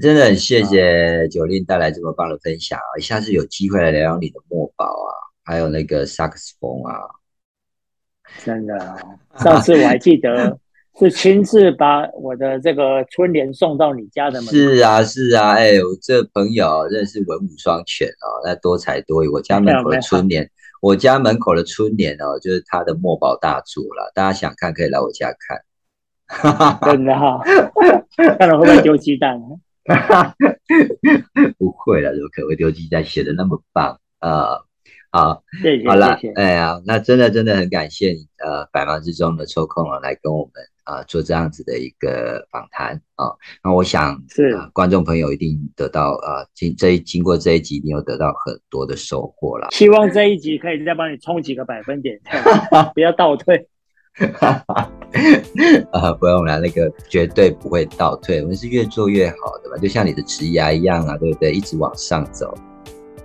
[0.02, 2.98] 真的很谢谢九令带来这么棒的分享啊！
[3.00, 5.14] 下次有机会来聊聊你的墨宝啊，
[5.44, 6.98] 还有那个萨克斯风啊。
[8.44, 8.76] 真的，
[9.36, 10.58] 上次我还记得
[10.98, 14.50] 是亲自把我的这个春联送到你家的门。
[14.50, 19.28] 是啊，是啊，哎，我这朋友真的是文武双全啊，那多才多艺。
[19.28, 20.50] 我家门口的春联。
[20.80, 24.12] 我家门口的春联哦，就是他的墨宝大作了。
[24.14, 25.60] 大家想看可以来我家看。
[26.92, 27.40] 真的哈，
[28.38, 29.40] 看了会不会丢鸡蛋？
[31.56, 33.02] 不会了，怎么可能会丢鸡蛋？
[33.04, 34.60] 写的那么棒啊！
[35.10, 40.52] 好，谢谢，好了，哎呀，那真的真的很感谢你，呃，百忙之中的抽空了来跟我们。
[40.88, 43.28] 啊，做这样子的一个访谈啊，
[43.62, 49.68] 那我想是观众朋友一定得到啊，经这一经过这一集，一定有得到很多的收获了。
[49.70, 52.18] 希望这一集可以再帮你冲几个百分点，
[52.94, 53.68] 不要倒退。
[55.92, 61.52] 啊， 不用了，那个绝对不会倒退，我们是越做越好的嘛，就像你的职涯一样啊，对不对？
[61.52, 62.56] 一直往上走，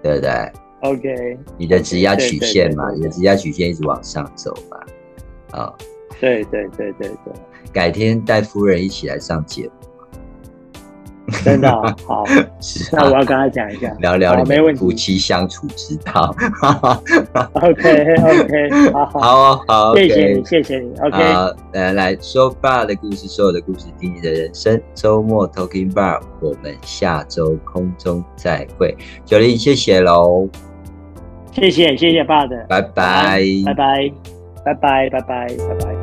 [0.04, 0.52] 对不对
[0.82, 4.78] ？OK，你的职涯曲线嘛，你的职涯曲线一直往上走嘛，
[5.58, 5.74] 啊。
[6.24, 7.34] 对对对对对，
[7.74, 9.72] 改天带夫人一起来上节目。
[11.44, 11.70] 真的
[12.06, 12.24] 好，
[12.92, 16.34] 那我要跟他讲一下，聊聊你们夫妻相处之道。
[17.54, 20.94] OK OK，好好 好，谢谢你，谢谢你。
[21.00, 21.18] OK，
[21.74, 24.80] 来来说爸的故事，所有的故事，听你的人生。
[24.94, 28.96] 周末 Talking Bar，我们下周空中再会。
[29.26, 30.48] 九零，谢谢喽，
[31.52, 34.14] 谢谢谢谢爸的，拜拜拜拜
[34.66, 36.03] 拜拜拜拜拜拜。